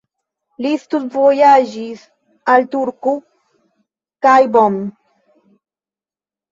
[0.65, 2.07] Li studvojaĝis
[2.55, 3.15] al Turku
[4.29, 4.85] kaj Bonn.